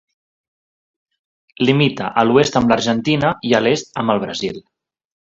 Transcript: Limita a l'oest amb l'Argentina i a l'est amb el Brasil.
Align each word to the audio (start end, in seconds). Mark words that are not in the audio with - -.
Limita 1.69 2.07
a 2.21 2.23
l'oest 2.29 2.57
amb 2.59 2.73
l'Argentina 2.73 3.33
i 3.49 3.53
a 3.59 3.63
l'est 3.65 3.93
amb 4.03 4.15
el 4.15 4.23
Brasil. 4.25 4.59